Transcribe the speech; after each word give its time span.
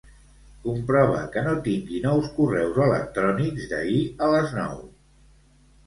Comprova 0.61 1.19
que 1.35 1.43
no 1.49 1.53
tingui 1.67 2.01
nous 2.07 2.27
correus 2.39 2.83
electrònics 2.89 3.71
d'ahir 3.75 4.05
a 4.29 4.35
les 4.37 4.61
nou. 4.61 4.85